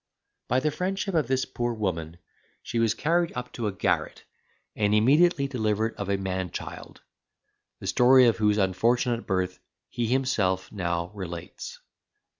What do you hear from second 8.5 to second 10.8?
unfortunate birth he himself